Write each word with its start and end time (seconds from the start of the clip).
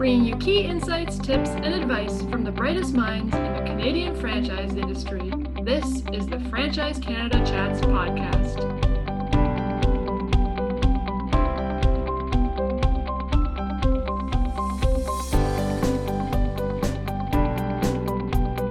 bringing 0.00 0.24
you 0.24 0.34
key 0.38 0.62
insights, 0.62 1.18
tips, 1.18 1.50
and 1.50 1.74
advice 1.74 2.22
from 2.22 2.42
the 2.42 2.50
brightest 2.50 2.94
minds 2.94 3.36
in 3.36 3.52
the 3.52 3.60
Canadian 3.66 4.18
franchise 4.18 4.74
industry. 4.74 5.30
This 5.62 5.84
is 6.14 6.26
the 6.26 6.40
Franchise 6.48 6.98
Canada 6.98 7.44
Chats 7.44 7.82
podcast. 7.82 8.56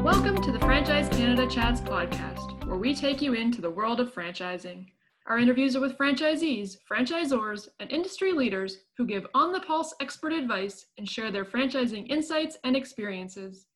Welcome 0.01 0.41
to 0.41 0.51
the 0.51 0.57
Franchise 0.61 1.09
Canada 1.09 1.45
Chats 1.45 1.79
podcast, 1.79 2.65
where 2.65 2.79
we 2.79 2.95
take 2.95 3.21
you 3.21 3.35
into 3.35 3.61
the 3.61 3.69
world 3.69 3.99
of 3.99 4.11
franchising. 4.11 4.87
Our 5.29 5.37
interviews 5.37 5.75
are 5.75 5.79
with 5.79 5.95
franchisees, 5.95 6.77
franchisors, 6.91 7.67
and 7.79 7.91
industry 7.91 8.31
leaders 8.31 8.77
who 8.97 9.05
give 9.05 9.27
on 9.35 9.51
the 9.51 9.59
pulse 9.59 9.93
expert 10.01 10.33
advice 10.33 10.87
and 10.97 11.07
share 11.07 11.29
their 11.29 11.45
franchising 11.45 12.09
insights 12.09 12.57
and 12.63 12.75
experiences. 12.75 13.67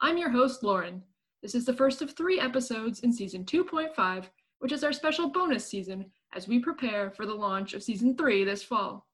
I'm 0.00 0.16
your 0.16 0.30
host, 0.30 0.62
Lauren. 0.62 1.02
This 1.42 1.54
is 1.54 1.66
the 1.66 1.74
first 1.74 2.00
of 2.00 2.12
three 2.12 2.40
episodes 2.40 3.00
in 3.00 3.12
season 3.12 3.44
2.5, 3.44 4.24
which 4.60 4.72
is 4.72 4.82
our 4.82 4.92
special 4.94 5.28
bonus 5.28 5.66
season 5.66 6.06
as 6.34 6.48
we 6.48 6.58
prepare 6.58 7.10
for 7.10 7.26
the 7.26 7.34
launch 7.34 7.74
of 7.74 7.82
season 7.82 8.16
3 8.16 8.44
this 8.44 8.62
fall. 8.62 9.06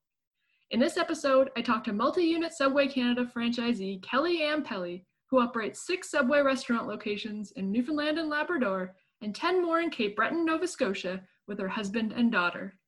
In 0.70 0.78
this 0.78 0.98
episode, 0.98 1.50
I 1.56 1.62
talked 1.62 1.86
to 1.86 1.92
multi 1.92 2.22
unit 2.22 2.52
Subway 2.52 2.86
Canada 2.86 3.28
franchisee 3.36 4.00
Kelly 4.04 4.44
Ann 4.44 4.62
Pelly, 4.62 5.04
who 5.30 5.40
operates 5.40 5.84
six 5.84 6.12
Subway 6.12 6.42
restaurant 6.42 6.86
locations 6.86 7.50
in 7.52 7.72
Newfoundland 7.72 8.20
and 8.20 8.28
Labrador 8.28 8.94
and 9.20 9.34
10 9.34 9.64
more 9.64 9.80
in 9.80 9.90
Cape 9.90 10.14
Breton, 10.14 10.44
Nova 10.44 10.68
Scotia, 10.68 11.22
with 11.48 11.58
her 11.58 11.68
husband 11.68 12.12
and 12.12 12.30
daughter. 12.30 12.78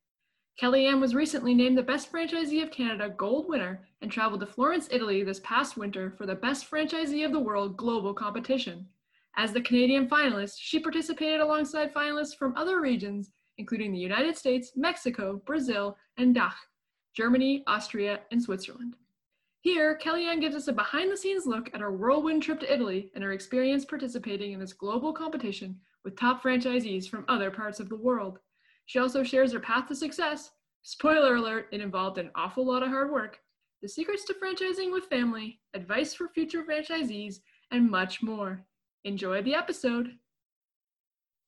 Kellyanne 0.61 1.01
was 1.01 1.15
recently 1.15 1.53
named 1.53 1.77
the 1.77 1.83
Best 1.83 2.11
Franchisee 2.11 2.61
of 2.61 2.71
Canada 2.71 3.09
Gold 3.09 3.49
winner 3.49 3.87
and 4.01 4.11
traveled 4.11 4.41
to 4.41 4.45
Florence, 4.45 4.87
Italy 4.91 5.23
this 5.23 5.39
past 5.39 5.75
winter 5.75 6.11
for 6.11 6.25
the 6.25 6.35
Best 6.35 6.69
Franchisee 6.69 7.25
of 7.25 7.31
the 7.31 7.39
World 7.39 7.77
global 7.77 8.13
competition. 8.13 8.87
As 9.37 9.53
the 9.53 9.61
Canadian 9.61 10.07
finalist, 10.07 10.55
she 10.59 10.79
participated 10.79 11.39
alongside 11.39 11.93
finalists 11.93 12.35
from 12.35 12.55
other 12.55 12.81
regions, 12.81 13.31
including 13.57 13.91
the 13.91 13.99
United 13.99 14.37
States, 14.37 14.73
Mexico, 14.75 15.41
Brazil, 15.45 15.97
and 16.17 16.35
DACH, 16.35 16.55
Germany, 17.15 17.63
Austria, 17.65 18.19
and 18.31 18.41
Switzerland. 18.41 18.95
Here, 19.61 19.97
Kellyanne 19.97 20.41
gives 20.41 20.55
us 20.55 20.67
a 20.67 20.73
behind 20.73 21.11
the 21.11 21.17
scenes 21.17 21.45
look 21.45 21.69
at 21.73 21.81
her 21.81 21.91
whirlwind 21.91 22.43
trip 22.43 22.59
to 22.59 22.73
Italy 22.73 23.11
and 23.15 23.23
her 23.23 23.31
experience 23.31 23.85
participating 23.85 24.53
in 24.53 24.59
this 24.59 24.73
global 24.73 25.13
competition 25.13 25.79
with 26.03 26.17
top 26.17 26.41
franchisees 26.41 27.07
from 27.07 27.25
other 27.27 27.51
parts 27.51 27.79
of 27.79 27.87
the 27.87 27.95
world. 27.95 28.39
She 28.91 28.99
also 28.99 29.23
shares 29.23 29.53
her 29.53 29.59
path 29.61 29.87
to 29.87 29.95
success. 29.95 30.51
Spoiler 30.81 31.35
alert, 31.35 31.69
it 31.71 31.79
involved 31.79 32.17
an 32.17 32.29
awful 32.35 32.65
lot 32.65 32.83
of 32.83 32.89
hard 32.89 33.09
work, 33.09 33.39
the 33.81 33.87
secrets 33.87 34.25
to 34.25 34.33
franchising 34.33 34.91
with 34.91 35.05
family, 35.05 35.61
advice 35.73 36.13
for 36.13 36.27
future 36.27 36.65
franchisees, 36.65 37.35
and 37.71 37.89
much 37.89 38.21
more. 38.21 38.65
Enjoy 39.05 39.41
the 39.43 39.55
episode. 39.55 40.11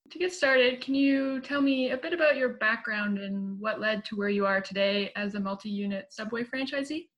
To 0.10 0.18
get 0.18 0.32
started, 0.32 0.80
can 0.80 0.96
you 0.96 1.42
tell 1.42 1.60
me 1.60 1.92
a 1.92 1.98
bit 1.98 2.14
about 2.14 2.38
your 2.38 2.48
background 2.48 3.18
and 3.18 3.60
what 3.60 3.82
led 3.82 4.06
to 4.06 4.16
where 4.16 4.30
you 4.30 4.46
are 4.46 4.62
today 4.62 5.12
as 5.18 5.36
a 5.36 5.40
multi 5.42 5.70
unit 5.70 6.14
Subway 6.14 6.46
franchisee? 6.46 7.10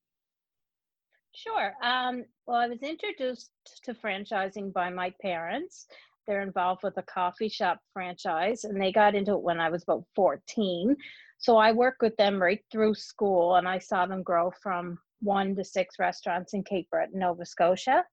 Sure. 1.33 1.73
Um, 1.83 2.25
well, 2.47 2.57
I 2.57 2.67
was 2.67 2.81
introduced 2.81 3.51
to 3.83 3.93
franchising 3.93 4.73
by 4.73 4.89
my 4.89 5.13
parents. 5.21 5.85
They're 6.27 6.41
involved 6.41 6.81
with 6.83 6.97
a 6.97 7.03
coffee 7.03 7.49
shop 7.49 7.79
franchise, 7.93 8.63
and 8.63 8.81
they 8.81 8.91
got 8.91 9.15
into 9.15 9.33
it 9.33 9.41
when 9.41 9.59
I 9.59 9.69
was 9.69 9.83
about 9.83 10.05
14. 10.15 10.95
So 11.37 11.57
I 11.57 11.71
worked 11.71 12.01
with 12.01 12.15
them 12.17 12.41
right 12.41 12.61
through 12.71 12.95
school, 12.95 13.55
and 13.55 13.67
I 13.67 13.79
saw 13.79 14.05
them 14.05 14.23
grow 14.23 14.51
from 14.61 14.97
one 15.21 15.55
to 15.55 15.63
six 15.63 15.95
restaurants 15.99 16.53
in 16.53 16.63
Cape 16.63 16.89
Breton, 16.89 17.19
Nova 17.19 17.45
Scotia. 17.45 18.03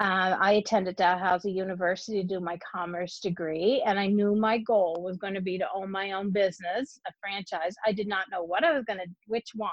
Uh, 0.00 0.34
I 0.40 0.52
attended 0.52 0.96
Dalhousie 0.96 1.52
University 1.52 2.22
to 2.22 2.26
do 2.26 2.40
my 2.40 2.58
commerce 2.74 3.20
degree, 3.20 3.82
and 3.84 4.00
I 4.00 4.06
knew 4.06 4.34
my 4.34 4.56
goal 4.56 5.02
was 5.02 5.18
going 5.18 5.34
to 5.34 5.42
be 5.42 5.58
to 5.58 5.68
own 5.74 5.90
my 5.90 6.12
own 6.12 6.30
business, 6.30 6.98
a 7.06 7.12
franchise. 7.20 7.74
I 7.84 7.92
did 7.92 8.08
not 8.08 8.30
know 8.32 8.42
what 8.42 8.64
I 8.64 8.72
was 8.72 8.84
going 8.86 8.98
to, 9.00 9.06
which 9.26 9.50
one. 9.54 9.70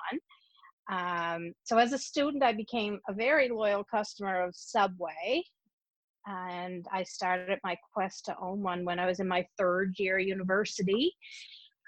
Um, 0.91 1.53
so 1.63 1.77
as 1.77 1.93
a 1.93 1.97
student, 1.97 2.43
I 2.43 2.51
became 2.51 2.99
a 3.07 3.13
very 3.13 3.47
loyal 3.47 3.85
customer 3.85 4.43
of 4.43 4.53
Subway, 4.53 5.43
and 6.27 6.85
I 6.91 7.03
started 7.03 7.59
my 7.63 7.77
quest 7.93 8.25
to 8.25 8.35
own 8.39 8.61
one 8.61 8.83
when 8.83 8.99
I 8.99 9.05
was 9.05 9.19
in 9.19 9.27
my 9.27 9.45
third 9.57 9.95
year 9.97 10.19
university. 10.19 11.15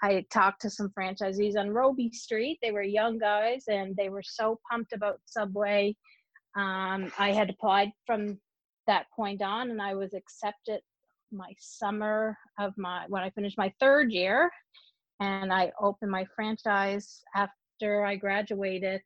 I 0.02 0.24
talked 0.32 0.62
to 0.62 0.70
some 0.70 0.92
franchisees 0.98 1.56
on 1.56 1.70
Robie 1.70 2.10
Street. 2.10 2.58
They 2.62 2.72
were 2.72 2.82
young 2.82 3.18
guys 3.18 3.64
and 3.68 3.94
they 3.96 4.08
were 4.08 4.22
so 4.22 4.58
pumped 4.70 4.94
about 4.94 5.20
Subway. 5.26 5.94
Um, 6.56 7.12
I 7.18 7.32
had 7.32 7.50
applied 7.50 7.92
from 8.06 8.38
that 8.86 9.06
point 9.14 9.42
on 9.42 9.70
and 9.70 9.80
I 9.80 9.94
was 9.94 10.14
accepted 10.14 10.80
my 11.32 11.52
summer 11.58 12.36
of 12.58 12.72
my 12.76 13.04
when 13.08 13.22
I 13.22 13.30
finished 13.30 13.58
my 13.58 13.72
third 13.78 14.10
year 14.10 14.50
and 15.20 15.52
I 15.52 15.70
opened 15.80 16.10
my 16.10 16.24
franchise 16.34 17.22
after 17.36 18.04
I 18.04 18.16
graduated 18.16 19.02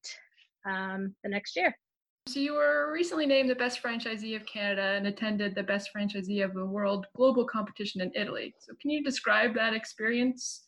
um, 0.64 1.14
the 1.22 1.28
next 1.28 1.56
year. 1.56 1.76
So 2.26 2.40
you 2.40 2.54
were 2.54 2.90
recently 2.90 3.26
named 3.26 3.50
the 3.50 3.54
best 3.54 3.82
franchisee 3.82 4.34
of 4.34 4.46
Canada 4.46 4.94
and 4.96 5.06
attended 5.06 5.54
the 5.54 5.62
best 5.62 5.90
franchisee 5.94 6.42
of 6.42 6.54
the 6.54 6.64
world 6.64 7.06
global 7.14 7.44
competition 7.44 8.00
in 8.00 8.10
Italy. 8.14 8.54
So 8.60 8.72
can 8.80 8.90
you 8.90 9.04
describe 9.04 9.54
that 9.54 9.74
experience 9.74 10.64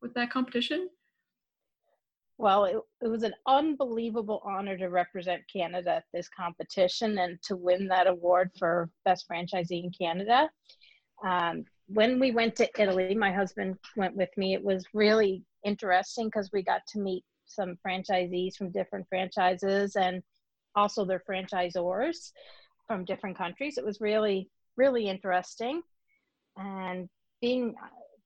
with 0.00 0.14
that 0.14 0.30
competition? 0.30 0.88
Well, 2.38 2.64
it, 2.64 2.76
it 3.02 3.08
was 3.08 3.24
an 3.24 3.34
unbelievable 3.46 4.40
honor 4.44 4.78
to 4.78 4.86
represent 4.86 5.42
Canada 5.52 5.96
at 5.96 6.04
this 6.14 6.28
competition 6.28 7.18
and 7.18 7.42
to 7.42 7.56
win 7.56 7.88
that 7.88 8.06
award 8.06 8.52
for 8.56 8.88
best 9.04 9.26
franchisee 9.28 9.82
in 9.84 9.90
Canada. 9.90 10.48
Um, 11.24 11.64
when 11.88 12.20
we 12.20 12.30
went 12.30 12.54
to 12.56 12.70
Italy, 12.78 13.16
my 13.16 13.32
husband 13.32 13.76
went 13.96 14.14
with 14.14 14.30
me. 14.36 14.54
It 14.54 14.62
was 14.62 14.86
really 14.94 15.42
interesting 15.64 16.28
because 16.28 16.50
we 16.52 16.62
got 16.62 16.82
to 16.92 17.00
meet 17.00 17.24
some 17.46 17.76
franchisees 17.84 18.54
from 18.54 18.70
different 18.70 19.06
franchises 19.08 19.96
and 19.96 20.22
also 20.74 21.04
their 21.04 21.22
franchisors 21.28 22.32
from 22.86 23.04
different 23.04 23.36
countries. 23.36 23.78
It 23.78 23.84
was 23.84 24.00
really, 24.00 24.48
really 24.76 25.08
interesting. 25.08 25.82
And 26.56 27.08
being 27.40 27.74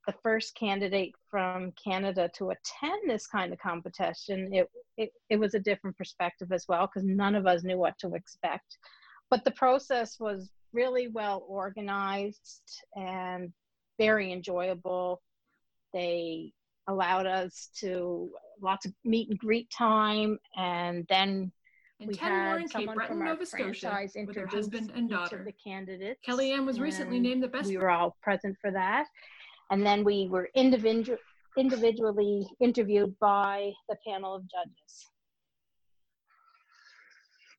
the 0.07 0.15
first 0.23 0.55
candidate 0.55 1.15
from 1.31 1.73
Canada 1.83 2.31
to 2.37 2.51
attend 2.51 3.03
this 3.09 3.27
kind 3.27 3.53
of 3.53 3.59
competition, 3.59 4.53
it, 4.53 4.71
it, 4.97 5.11
it 5.31 5.37
was 5.37 5.55
a 5.55 5.59
different 5.59 5.97
perspective 5.97 6.53
as 6.53 6.67
well 6.69 6.87
because 6.87 7.05
none 7.05 7.35
of 7.35 7.47
us 7.47 7.63
knew 7.63 7.79
what 7.79 7.99
to 7.99 8.15
expect. 8.15 8.79
But 9.31 9.45
the 9.45 9.51
process 9.53 10.19
was 10.21 10.51
really 10.73 11.09
well 11.09 11.45
organized 11.49 12.83
and 12.97 13.53
very 13.99 14.33
enjoyable. 14.33 15.23
They 15.93 16.53
allowed 16.89 17.27
us 17.27 17.71
to 17.81 18.31
lots 18.61 18.85
of 18.85 18.93
meet 19.05 19.31
and 19.31 19.39
greet 19.39 19.71
time 19.71 20.39
and 20.57 21.07
then 21.09 21.51
and 22.01 22.09
we 22.09 22.15
10 22.15 22.45
more 22.45 22.59
in 22.59 22.69
Cape 22.69 22.93
Breton, 22.93 23.25
Nova 23.25 23.47
Scotia, 23.47 24.09
with 24.27 24.37
her 24.37 24.47
husband 24.47 24.93
and 24.95 25.09
daughter. 25.09 25.43
The 25.45 25.53
candidates. 25.53 26.21
Kellyanne 26.27 26.67
was 26.67 26.81
recently 26.81 27.21
named 27.21 27.43
the 27.43 27.49
best. 27.49 27.69
We 27.69 27.77
were 27.77 27.91
all 27.91 28.17
present 28.23 28.57
for 28.61 28.71
that, 28.73 29.07
and 29.71 29.85
then 29.87 30.05
we 30.05 30.29
were 30.29 30.49
individual, 30.55 31.19
individually 31.57 32.47
interviewed 32.61 33.15
by 33.21 33.73
the 33.89 33.97
panel 34.07 34.35
of 34.35 34.43
judges. 34.43 35.07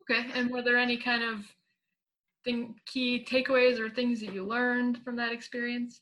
Okay, 0.09 0.29
and 0.33 0.51
were 0.51 0.61
there 0.61 0.77
any 0.77 0.97
kind 0.97 1.23
of 1.23 1.39
thing, 2.43 2.75
key 2.85 3.25
takeaways 3.27 3.79
or 3.79 3.89
things 3.89 4.19
that 4.19 4.33
you 4.33 4.45
learned 4.45 4.99
from 5.03 5.15
that 5.15 5.31
experience? 5.31 6.01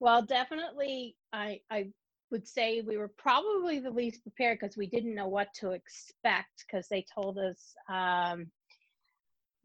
Well, 0.00 0.22
definitely, 0.22 1.16
I 1.32 1.60
I 1.70 1.88
would 2.34 2.48
say 2.48 2.82
we 2.84 2.96
were 2.96 3.12
probably 3.16 3.78
the 3.78 3.88
least 3.88 4.20
prepared 4.22 4.58
because 4.60 4.76
we 4.76 4.88
didn't 4.88 5.14
know 5.14 5.28
what 5.28 5.46
to 5.54 5.70
expect 5.70 6.64
because 6.66 6.88
they 6.88 7.06
told 7.14 7.38
us 7.38 7.76
um, 7.88 8.46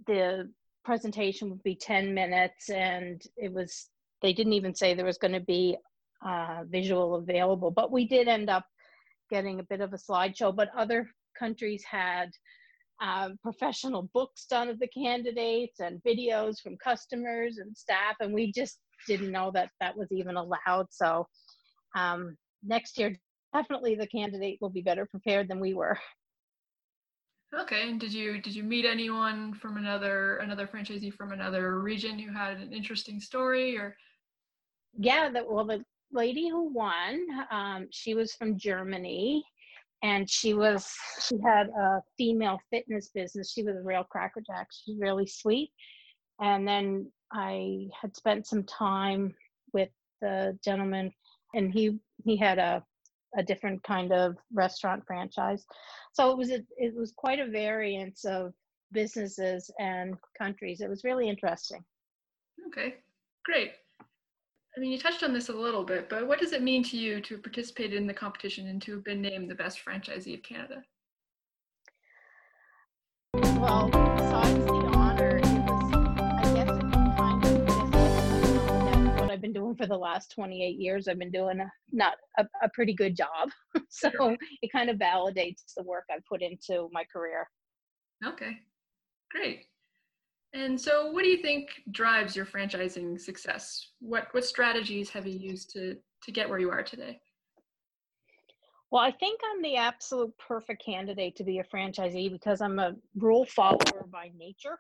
the 0.06 0.48
presentation 0.86 1.50
would 1.50 1.64
be 1.64 1.74
10 1.74 2.14
minutes 2.14 2.70
and 2.70 3.24
it 3.38 3.52
was 3.52 3.90
they 4.22 4.34
didn't 4.34 4.54
even 4.54 4.76
say 4.76 4.94
there 4.94 5.04
was 5.04 5.18
going 5.18 5.34
to 5.34 5.40
be 5.40 5.76
uh, 6.24 6.60
visual 6.68 7.16
available 7.16 7.72
but 7.72 7.92
we 7.92 8.06
did 8.06 8.28
end 8.28 8.52
up 8.52 8.66
getting 9.32 9.60
a 9.60 9.64
bit 9.64 9.82
of 9.82 9.92
a 9.94 9.98
slideshow 9.98 10.56
but 10.56 10.70
other 10.78 11.10
countries 11.40 11.84
had 11.90 12.30
uh, 13.02 13.30
professional 13.42 14.12
books 14.14 14.46
done 14.46 14.70
of 14.70 14.78
the 14.78 14.90
candidates 14.90 15.80
and 15.80 16.04
videos 16.04 16.60
from 16.62 16.78
customers 16.78 17.58
and 17.58 17.76
staff 17.76 18.16
and 18.20 18.32
we 18.32 18.52
just 18.52 18.78
didn't 19.08 19.32
know 19.32 19.50
that 19.52 19.72
that 19.80 19.98
was 19.98 20.08
even 20.12 20.36
allowed 20.36 20.86
so 20.92 21.26
um, 21.96 22.38
next 22.64 22.98
year, 22.98 23.16
definitely 23.54 23.96
the 23.96 24.08
candidate 24.08 24.58
will 24.62 24.70
be 24.70 24.82
better 24.82 25.06
prepared 25.06 25.48
than 25.48 25.60
we 25.60 25.74
were. 25.74 25.98
Okay. 27.58 27.90
And 27.90 28.00
did 28.00 28.14
you 28.14 28.40
did 28.42 28.56
you 28.56 28.64
meet 28.64 28.86
anyone 28.86 29.54
from 29.54 29.78
another 29.78 30.38
another 30.38 30.68
franchisee 30.68 31.14
from 31.14 31.32
another 31.32 31.80
region 31.80 32.20
who 32.20 32.32
had 32.32 32.58
an 32.58 32.72
interesting 32.74 33.20
story 33.20 33.78
or? 33.78 33.96
Yeah. 34.98 35.30
The, 35.30 35.44
well, 35.48 35.66
the 35.66 35.84
lady 36.12 36.48
who 36.50 36.72
won, 36.72 37.26
um, 37.52 37.88
she 37.92 38.14
was 38.14 38.34
from 38.34 38.58
Germany, 38.58 39.44
and 40.04 40.30
she 40.30 40.54
was 40.54 40.92
she 41.28 41.38
had 41.44 41.70
a 41.70 42.02
female 42.18 42.60
fitness 42.70 43.10
business. 43.14 43.52
She 43.52 43.64
was 43.64 43.76
a 43.76 43.84
real 43.84 44.04
crackerjack. 44.04 44.68
She's 44.72 45.00
really 45.00 45.26
sweet. 45.26 45.72
And 46.40 46.68
then 46.68 47.12
I 47.34 47.88
had 48.00 48.16
spent 48.16 48.48
some 48.48 48.64
time 48.64 49.34
with 49.74 49.90
the 50.22 50.58
gentleman, 50.64 51.12
and 51.54 51.74
he 51.74 52.00
he 52.24 52.38
had 52.38 52.60
a 52.60 52.84
a 53.38 53.44
different 53.44 53.84
kind 53.84 54.12
of 54.12 54.36
restaurant 54.54 55.04
franchise. 55.06 55.66
So 56.14 56.32
it 56.32 56.38
was 56.38 56.52
a, 56.52 56.62
it 56.78 56.96
was 56.96 57.14
quite 57.16 57.40
a 57.40 57.48
variance 57.48 58.26
of 58.26 58.54
businesses 58.92 59.70
and 59.80 60.16
countries. 60.38 60.82
It 60.82 60.90
was 60.90 61.04
really 61.04 61.30
interesting. 61.30 61.84
Okay, 62.68 62.96
great. 63.46 63.74
I 64.02 64.80
mean, 64.80 64.92
you 64.92 64.98
touched 64.98 65.24
on 65.24 65.34
this 65.34 65.50
a 65.50 65.54
little 65.54 65.84
bit, 65.84 66.10
but 66.10 66.28
what 66.28 66.40
does 66.40 66.54
it 66.54 66.64
mean 66.64 66.84
to 66.86 66.98
you 66.98 67.22
to 67.22 67.38
participate 67.38 67.94
in 67.94 68.08
the 68.08 68.14
competition 68.14 68.68
and 68.68 68.82
to 68.84 68.94
have 68.94 69.04
been 69.04 69.22
named 69.22 69.50
the 69.50 69.56
best 69.56 69.80
franchisee 69.84 70.36
of 70.36 70.44
Canada? 70.44 70.84
Well, 73.34 73.90
besides 73.90 74.66
the 74.66 74.89
I've 79.40 79.42
been 79.42 79.54
doing 79.54 79.74
for 79.74 79.88
the 79.88 79.98
last 79.98 80.32
28 80.32 80.78
years. 80.78 81.08
I've 81.08 81.18
been 81.18 81.32
doing 81.32 81.62
a, 81.62 81.72
not 81.94 82.16
a, 82.38 82.46
a 82.62 82.68
pretty 82.74 82.94
good 82.94 83.16
job. 83.16 83.50
so 83.90 84.10
it 84.62 84.70
kind 84.70 84.90
of 84.90 84.98
validates 84.98 85.62
the 85.78 85.84
work 85.84 86.04
I've 86.12 86.26
put 86.26 86.42
into 86.42 86.90
my 86.92 87.06
career. 87.06 87.48
Okay, 88.26 88.58
great. 89.32 89.62
And 90.54 90.80
so, 90.80 91.10
what 91.12 91.24
do 91.24 91.30
you 91.30 91.42
think 91.42 91.70
drives 91.92 92.36
your 92.36 92.46
franchising 92.46 93.18
success? 93.18 93.92
What 94.02 94.28
what 94.32 94.44
strategies 94.44 95.10
have 95.12 95.26
you 95.26 95.40
used 95.40 95.70
to 95.72 95.96
to 96.24 96.32
get 96.34 96.50
where 96.50 96.60
you 96.60 96.70
are 96.70 96.84
today? 96.84 97.22
Well, 98.92 99.02
I 99.02 99.12
think 99.12 99.40
I'm 99.50 99.62
the 99.62 99.78
absolute 99.78 100.34
perfect 100.38 100.84
candidate 100.84 101.38
to 101.38 101.46
be 101.46 101.60
a 101.60 101.64
franchisee 101.64 102.30
because 102.30 102.60
I'm 102.60 102.78
a 102.80 102.96
rule 103.16 103.46
follower 103.46 104.06
by 104.12 104.32
nature. 104.38 104.80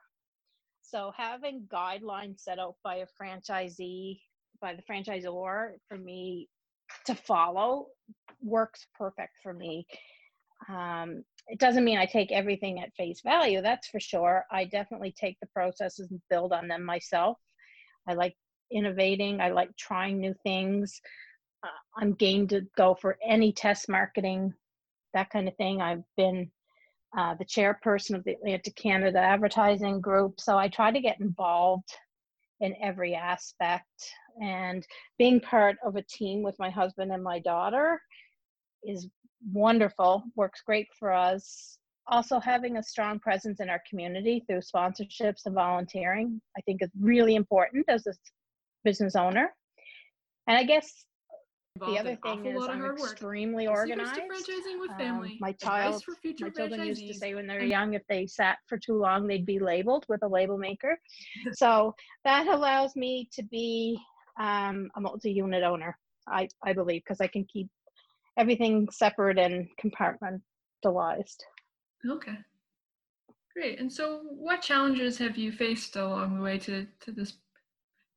So 0.81 1.13
having 1.15 1.67
guidelines 1.71 2.39
set 2.39 2.59
out 2.59 2.75
by 2.83 2.95
a 2.95 3.06
franchisee, 3.21 4.19
by 4.61 4.73
the 4.73 4.83
franchisor 4.83 5.71
for 5.88 5.97
me 5.97 6.47
to 7.06 7.15
follow 7.15 7.88
works 8.41 8.88
perfect 8.97 9.38
for 9.41 9.53
me. 9.53 9.85
Um, 10.67 11.23
it 11.47 11.59
doesn't 11.59 11.83
mean 11.83 11.97
I 11.97 12.06
take 12.06 12.31
everything 12.31 12.79
at 12.81 12.94
face 12.95 13.21
value, 13.21 13.61
that's 13.61 13.88
for 13.88 14.00
sure. 14.00 14.45
I 14.51 14.65
definitely 14.65 15.13
take 15.17 15.38
the 15.39 15.47
processes 15.47 16.11
and 16.11 16.21
build 16.29 16.53
on 16.53 16.67
them 16.67 16.83
myself. 16.83 17.38
I 18.07 18.13
like 18.13 18.35
innovating, 18.71 19.41
I 19.41 19.50
like 19.50 19.75
trying 19.77 20.19
new 20.19 20.35
things. 20.44 21.00
Uh, 21.63 22.01
I'm 22.01 22.13
game 22.13 22.47
to 22.50 22.61
go 22.77 22.95
for 22.95 23.17
any 23.25 23.51
test 23.51 23.89
marketing, 23.89 24.53
that 25.13 25.29
kind 25.29 25.47
of 25.47 25.56
thing. 25.57 25.81
I've 25.81 26.03
been 26.17 26.50
uh, 27.17 27.35
the 27.35 27.45
chairperson 27.45 28.15
of 28.15 28.23
the 28.23 28.33
Atlantic 28.33 28.75
Canada 28.75 29.19
Advertising 29.19 30.00
Group, 30.01 30.39
so 30.39 30.57
I 30.57 30.67
try 30.67 30.91
to 30.91 31.01
get 31.01 31.19
involved 31.19 31.89
in 32.61 32.75
every 32.81 33.15
aspect. 33.15 33.88
And 34.41 34.86
being 35.18 35.39
part 35.39 35.77
of 35.83 35.95
a 35.95 36.01
team 36.03 36.44
with 36.44 36.56
my 36.59 36.69
husband 36.69 37.12
and 37.12 37.24
my 37.24 37.39
daughter 37.39 38.00
is 38.83 39.07
wonderful, 39.51 40.24
works 40.36 40.62
great 40.65 40.88
for 40.97 41.13
us. 41.13 41.77
Also, 42.07 42.39
having 42.39 42.77
a 42.77 42.83
strong 42.83 43.19
presence 43.19 43.59
in 43.59 43.69
our 43.69 43.81
community 43.88 44.44
through 44.47 44.62
sponsorships 44.62 45.45
and 45.45 45.53
volunteering, 45.53 46.41
I 46.57 46.62
think 46.62 46.81
is 46.81 46.89
really 47.00 47.36
important 47.36 47.86
as 47.88 48.07
a 48.07 48.13
business 48.83 49.15
owner. 49.15 49.53
And 50.47 50.57
I 50.57 50.63
guess 50.63 51.06
the 51.80 51.97
other 51.97 52.18
thing 52.21 52.45
is 52.45 52.63
I'm 52.68 52.83
extremely 52.83 53.68
work. 53.68 53.89
organized. 53.89 54.19
franchising 54.19 54.80
with 54.80 54.92
um, 54.92 54.97
family. 54.97 55.30
Um, 55.30 55.38
my 55.39 55.51
child, 55.53 56.03
my 56.42 56.50
children 56.50 56.85
used 56.85 57.07
to 57.07 57.13
say 57.13 57.35
when 57.35 57.47
they 57.47 57.56
were 57.56 57.63
young, 57.63 57.94
if 57.94 58.01
they 58.09 58.25
sat 58.27 58.57
for 58.68 58.77
too 58.77 58.97
long, 58.97 59.27
they'd 59.27 59.45
be 59.45 59.59
labeled 59.59 60.06
with 60.09 60.24
a 60.24 60.27
label 60.27 60.57
maker. 60.57 61.00
so 61.53 61.94
that 62.25 62.47
allows 62.47 62.95
me 62.95 63.30
to 63.33 63.44
be 63.44 64.00
um, 64.39 64.89
a 64.95 65.01
multi-unit 65.01 65.63
owner. 65.63 65.97
I, 66.27 66.47
I 66.63 66.74
believe 66.74 67.01
because 67.03 67.21
I 67.21 67.27
can 67.27 67.45
keep 67.45 67.69
everything 68.38 68.88
separate 68.91 69.38
and 69.38 69.68
compartmentalized. 69.83 71.38
Okay. 72.09 72.38
Great. 73.53 73.80
And 73.80 73.91
so 73.91 74.21
what 74.24 74.62
challenges 74.62 75.18
have 75.18 75.38
you 75.38 75.51
faced 75.51 75.95
along 75.95 76.36
the 76.36 76.41
way 76.41 76.57
to, 76.59 76.88
to 77.01 77.12
this 77.12 77.33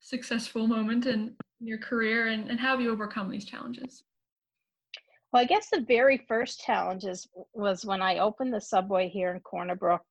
successful 0.01 0.67
moment 0.67 1.07
in 1.07 1.35
your 1.61 1.79
career 1.79 2.29
and, 2.29 2.51
and 2.51 2.61
how 2.61 2.73
have 2.73 2.81
you 2.81 2.93
overcome 2.93 3.31
these 3.31 3.45
challenges? 3.45 4.05
Well, 5.33 5.43
I 5.43 5.47
guess 5.47 5.71
the 5.71 5.81
very 5.81 6.25
first 6.29 6.61
challenges 6.61 7.27
was 7.55 7.85
when 7.85 8.03
I 8.03 8.19
opened 8.19 8.53
the 8.53 8.61
subway 8.61 9.09
here 9.09 9.33
in 9.33 9.41
Corner 9.41 9.75
Brook 9.75 10.05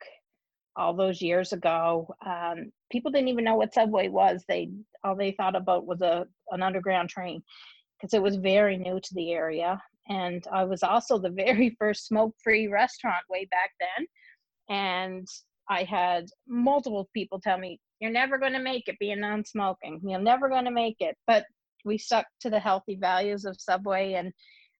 all 0.76 0.96
those 0.96 1.22
years 1.22 1.54
ago. 1.54 2.14
Um, 2.26 2.72
people 2.92 3.12
didn't 3.12 3.30
even 3.30 3.46
know 3.46 3.56
what 3.56 3.74
subway 3.74 4.08
was. 4.08 4.44
They 4.48 4.70
all 5.04 5.16
they 5.16 5.32
thought 5.32 5.56
about 5.56 5.88
was 5.88 6.02
a 6.02 6.26
an 6.52 6.62
underground 6.62 7.10
train 7.10 7.42
because 7.98 8.14
it 8.14 8.22
was 8.22 8.36
very 8.36 8.78
new 8.78 9.00
to 9.00 9.14
the 9.14 9.32
area. 9.32 9.82
And 10.10 10.46
I 10.52 10.64
was 10.64 10.84
also 10.84 11.18
the 11.18 11.30
very 11.46 11.76
first 11.80 12.06
smoke 12.06 12.36
free 12.44 12.68
restaurant 12.68 13.24
way 13.30 13.48
back 13.52 13.72
then. 13.80 14.08
And 14.70 15.28
I 15.70 15.84
had 15.84 16.26
multiple 16.48 17.10
people 17.14 17.40
tell 17.40 17.58
me, 17.58 17.80
You're 18.00 18.12
never 18.12 18.38
going 18.38 18.54
to 18.54 18.60
make 18.60 18.88
it 18.88 19.00
being 19.00 19.22
non 19.22 19.46
smoking. 19.46 20.02
You're 20.04 20.20
never 20.20 20.50
going 20.50 20.66
to 20.66 20.72
make 20.72 20.98
it. 21.00 21.16
But 21.28 21.46
we 21.86 21.98
stuck 21.98 22.26
to 22.42 22.50
the 22.50 22.60
healthy 22.60 22.98
values 23.00 23.46
of 23.46 23.60
Subway. 23.60 24.14
And 24.14 24.32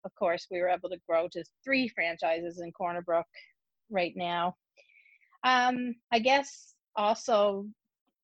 of 0.04 0.14
course, 0.18 0.46
we 0.50 0.60
were 0.60 0.68
able 0.68 0.90
to 0.90 1.00
grow 1.08 1.28
to 1.32 1.44
three 1.64 1.88
franchises 1.88 2.60
in 2.60 2.72
Corner 2.72 3.02
Brook 3.02 3.26
right 3.90 4.12
now. 4.16 4.54
Um, 5.44 5.94
I 6.12 6.18
guess 6.18 6.74
also 6.96 7.66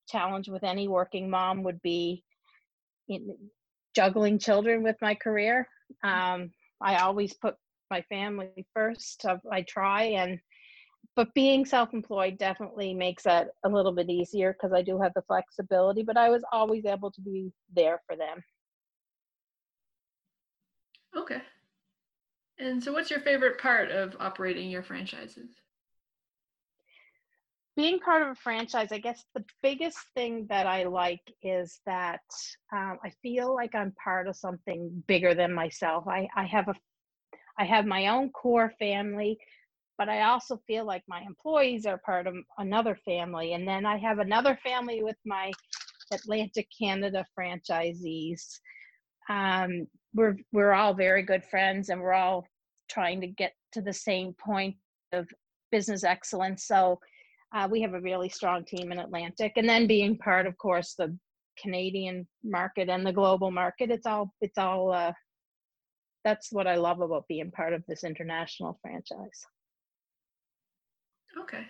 challenge 0.09 0.49
with 0.49 0.65
any 0.65 0.89
working 0.89 1.29
mom 1.31 1.63
would 1.63 1.81
be 1.83 2.25
juggling 3.95 4.39
children 4.39 4.83
with 4.83 4.97
my 5.01 5.15
career. 5.15 5.69
Um, 6.03 6.51
I 6.81 6.97
always 6.97 7.35
put 7.35 7.57
my 7.91 8.03
family 8.03 8.67
first. 8.75 9.25
I 9.51 9.63
try 9.63 10.05
and 10.05 10.39
but 11.17 11.35
being 11.35 11.65
self-employed 11.65 12.39
definitely 12.39 12.95
makes 12.95 13.25
that 13.25 13.49
a 13.65 13.69
little 13.69 13.91
bit 13.93 14.09
easier 14.09 14.53
because 14.53 14.73
I 14.73 14.83
do 14.83 15.01
have 15.01 15.13
the 15.15 15.23
flexibility, 15.23 16.03
but 16.05 16.17
I 16.17 16.29
was 16.29 16.45
always 16.53 16.85
able 16.85 17.11
to 17.11 17.21
be 17.21 17.53
there 17.75 18.01
for 18.07 18.15
them. 18.15 18.43
Okay. 21.17 21.41
And 22.59 22.83
so 22.83 22.93
what's 22.93 23.11
your 23.11 23.21
favorite 23.21 23.59
part 23.59 23.91
of 23.91 24.17
operating 24.21 24.71
your 24.71 24.83
franchises? 24.83 25.51
Being 27.79 28.01
part 28.01 28.23
of 28.23 28.29
a 28.29 28.35
franchise, 28.35 28.91
I 28.91 28.99
guess 28.99 29.25
the 29.37 29.45
biggest 29.63 29.99
thing 30.13 30.49
that 30.51 30.67
I 30.67 30.83
like 30.83 31.23
is 31.45 31.79
that 31.87 32.23
um, 32.73 32.99
I 33.05 33.11
feel 33.23 33.55
like 33.55 33.73
I'm 33.73 33.93
part 34.03 34.27
of 34.27 34.35
something 34.35 35.05
bigger 35.07 35.33
than 35.33 35.55
myself. 35.55 36.09
I, 36.09 36.29
I 36.35 36.45
have 36.47 36.67
a, 36.67 36.75
I 37.57 37.65
have 37.65 37.87
my 37.87 38.09
own 38.09 38.31
core 38.31 38.73
family, 38.81 39.39
but 39.97 40.09
I 40.09 40.23
also 40.23 40.61
feel 40.67 40.87
like 40.87 41.05
my 41.07 41.21
employees 41.21 41.87
are 41.87 41.99
part 41.99 42.27
of 42.27 42.35
another 42.59 42.99
family, 43.05 43.53
and 43.53 43.67
then 43.67 43.87
I 43.87 43.97
have 43.99 44.19
another 44.19 44.59
family 44.65 45.05
with 45.05 45.17
my 45.25 45.53
Atlantic 46.13 46.67
Canada 46.77 47.25
franchisees. 47.39 48.59
Um, 49.29 49.87
we're 50.15 50.35
we're 50.53 50.73
all 50.73 50.95
very 50.95 51.23
good 51.23 51.45
friends, 51.45 51.91
and 51.91 52.01
we're 52.01 52.13
all 52.13 52.45
trying 52.91 53.21
to 53.21 53.29
get 53.29 53.53
to 53.75 53.83
the 53.83 53.93
same 53.93 54.33
point 54.33 54.75
of 55.13 55.29
business 55.71 56.03
excellence. 56.03 56.67
So 56.67 56.99
uh, 57.55 57.69
we 57.71 57.81
have 57.81 57.95
a 57.95 58.01
really 58.01 58.29
strong 58.29 58.65
team 58.65 58.93
in 58.93 58.99
Atlantic, 58.99 59.53
and 59.57 59.69
then 59.69 59.87
being 59.87 60.19
part, 60.19 60.47
of 60.47 60.57
course, 60.59 60.95
the 60.95 61.17
Canadian 61.61 62.27
market 62.45 62.89
and 62.89 63.07
the 63.07 63.13
global 63.13 63.51
market. 63.51 63.91
It's 63.91 64.07
all 64.07 64.33
it's 64.41 64.59
all. 64.59 64.93
Uh, 64.93 65.13
that's 66.25 66.53
what 66.53 66.67
I 66.67 66.77
love 66.77 67.01
about 67.01 67.29
being 67.29 67.51
part 67.51 67.73
of 67.73 67.83
this 67.87 68.05
international 68.05 68.79
franchise. 68.83 69.47
Okay. 71.41 71.65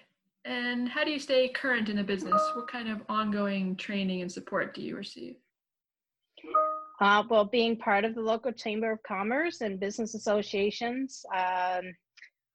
And 0.44 0.88
how 0.88 1.04
do 1.04 1.10
you 1.10 1.18
stay 1.18 1.48
current 1.48 1.88
in 1.88 1.96
the 1.96 2.02
business? 2.02 2.40
What 2.54 2.68
kind 2.68 2.88
of 2.88 3.02
ongoing 3.08 3.76
training 3.76 4.22
and 4.22 4.32
support 4.32 4.74
do 4.74 4.80
you 4.80 4.96
receive? 4.96 5.36
Uh, 7.00 7.22
well, 7.28 7.44
being 7.44 7.76
part 7.76 8.04
of 8.04 8.14
the 8.14 8.20
local 8.20 8.50
Chamber 8.52 8.92
of 8.92 9.02
Commerce 9.02 9.60
and 9.60 9.78
business 9.78 10.14
associations, 10.14 11.24
um, 11.36 11.82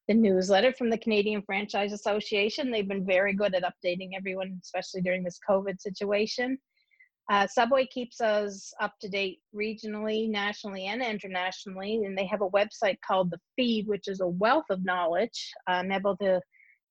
the 0.07 0.13
newsletter 0.13 0.73
from 0.73 0.89
the 0.89 0.97
Canadian 0.97 1.41
Franchise 1.41 1.93
Association. 1.93 2.71
They've 2.71 2.87
been 2.87 3.05
very 3.05 3.33
good 3.33 3.55
at 3.55 3.63
updating 3.63 4.11
everyone, 4.15 4.59
especially 4.61 5.01
during 5.01 5.23
this 5.23 5.39
COVID 5.47 5.79
situation. 5.79 6.57
Uh, 7.31 7.47
Subway 7.47 7.85
keeps 7.85 8.19
us 8.19 8.73
up 8.81 8.93
to 8.99 9.07
date 9.07 9.39
regionally, 9.55 10.29
nationally, 10.29 10.87
and 10.87 11.01
internationally, 11.01 12.03
and 12.03 12.17
they 12.17 12.25
have 12.25 12.41
a 12.41 12.49
website 12.49 12.97
called 13.05 13.31
The 13.31 13.39
Feed, 13.55 13.87
which 13.87 14.09
is 14.09 14.19
a 14.19 14.27
wealth 14.27 14.65
of 14.69 14.83
knowledge. 14.83 15.51
I'm 15.67 15.91
able 15.91 16.17
to 16.17 16.41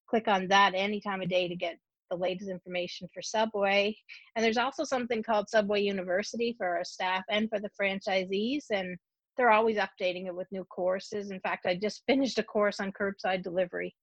click 0.09 0.29
on 0.29 0.49
that 0.49 0.73
any 0.75 1.01
time 1.01 1.21
of 1.21 1.29
day 1.29 1.49
to 1.49 1.57
get 1.57 1.77
the 2.11 2.17
latest 2.17 2.51
information 2.51 3.09
for 3.13 3.23
Subway. 3.23 3.95
And 4.35 4.45
there's 4.45 4.57
also 4.57 4.85
something 4.85 5.23
called 5.23 5.51
Subway 5.51 5.83
University 5.83 6.55
for 6.57 6.67
our 6.67 6.85
staff 6.85 7.25
and 7.29 7.49
for 7.51 7.61
the 7.61 7.71
franchisees. 7.79 8.65
And 8.71 8.97
they're 9.37 9.51
always 9.51 9.77
updating 9.77 10.27
it 10.27 10.35
with 10.35 10.51
new 10.53 10.65
courses. 10.65 11.31
In 11.31 11.41
fact, 11.41 11.67
I 11.67 11.75
just 11.75 12.03
finished 12.07 12.39
a 12.39 12.43
course 12.43 12.81
on 12.81 12.93
curbside 12.93 13.43
delivery. 13.43 13.95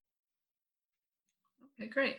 Okay, 1.80 1.90
great. 1.90 2.18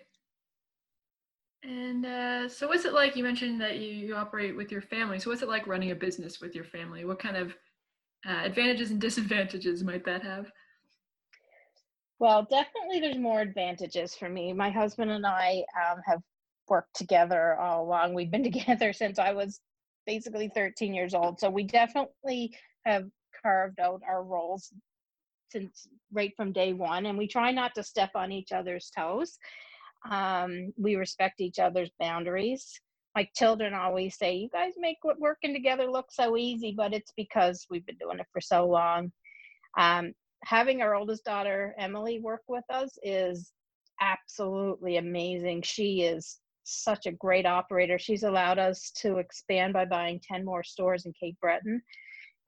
And 1.62 2.06
uh, 2.06 2.48
so, 2.48 2.68
what's 2.68 2.86
it 2.86 2.94
like? 2.94 3.16
You 3.16 3.22
mentioned 3.22 3.60
that 3.60 3.78
you, 3.78 3.88
you 3.88 4.14
operate 4.14 4.56
with 4.56 4.72
your 4.72 4.80
family. 4.80 5.18
So, 5.18 5.28
what's 5.28 5.42
it 5.42 5.48
like 5.48 5.66
running 5.66 5.90
a 5.90 5.94
business 5.94 6.40
with 6.40 6.54
your 6.54 6.64
family? 6.64 7.04
What 7.04 7.18
kind 7.18 7.36
of 7.36 7.54
uh, 8.26 8.42
advantages 8.44 8.90
and 8.90 9.00
disadvantages 9.00 9.84
might 9.84 10.04
that 10.06 10.22
have? 10.22 10.50
Well, 12.18 12.46
definitely 12.50 13.00
there's 13.00 13.18
more 13.18 13.40
advantages 13.40 14.14
for 14.14 14.28
me. 14.28 14.52
My 14.52 14.70
husband 14.70 15.10
and 15.10 15.26
I 15.26 15.64
um, 15.74 16.00
have 16.06 16.20
worked 16.68 16.94
together 16.94 17.56
all 17.56 17.84
along. 17.84 18.14
We've 18.14 18.30
been 18.30 18.42
together 18.52 18.92
since 18.92 19.18
I 19.18 19.32
was 19.32 19.60
basically 20.06 20.50
13 20.54 20.94
years 20.94 21.14
old. 21.14 21.38
So 21.38 21.50
we 21.50 21.64
definitely 21.64 22.56
have 22.84 23.04
carved 23.42 23.80
out 23.80 24.02
our 24.06 24.22
roles 24.22 24.72
since 25.50 25.86
right 26.12 26.32
from 26.36 26.52
day 26.52 26.72
one. 26.72 27.06
And 27.06 27.18
we 27.18 27.26
try 27.26 27.50
not 27.50 27.74
to 27.74 27.82
step 27.82 28.10
on 28.14 28.32
each 28.32 28.52
other's 28.52 28.90
toes. 28.96 29.38
Um, 30.08 30.72
we 30.76 30.96
respect 30.96 31.40
each 31.40 31.58
other's 31.58 31.90
boundaries. 31.98 32.80
My 33.14 33.28
children 33.34 33.74
always 33.74 34.16
say, 34.16 34.34
You 34.36 34.48
guys 34.50 34.74
make 34.78 34.98
working 35.18 35.52
together 35.52 35.90
look 35.90 36.06
so 36.10 36.36
easy, 36.36 36.72
but 36.76 36.94
it's 36.94 37.12
because 37.16 37.66
we've 37.68 37.84
been 37.84 37.98
doing 37.98 38.20
it 38.20 38.26
for 38.32 38.40
so 38.40 38.66
long. 38.66 39.12
Um, 39.76 40.12
having 40.44 40.80
our 40.80 40.94
oldest 40.94 41.24
daughter 41.24 41.74
Emily 41.78 42.20
work 42.20 42.42
with 42.48 42.64
us 42.70 42.96
is 43.02 43.52
absolutely 44.00 44.96
amazing. 44.96 45.62
She 45.62 46.02
is 46.02 46.38
such 46.70 47.06
a 47.06 47.12
great 47.12 47.46
operator. 47.46 47.98
She's 47.98 48.22
allowed 48.22 48.58
us 48.58 48.90
to 48.98 49.18
expand 49.18 49.72
by 49.72 49.84
buying 49.84 50.20
10 50.20 50.44
more 50.44 50.62
stores 50.62 51.06
in 51.06 51.12
Cape 51.18 51.38
Breton. 51.40 51.82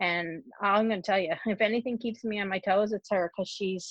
And 0.00 0.43
I'm 0.61 0.88
going 0.88 1.02
to 1.02 1.07
tell 1.07 1.19
you, 1.19 1.35
if 1.47 1.61
anything 1.61 1.99
keeps 1.99 2.25
me 2.25 2.41
on 2.41 2.49
my 2.49 2.59
toes, 2.59 2.93
it's 2.93 3.11
her 3.11 3.31
because 3.35 3.49
she's 3.49 3.91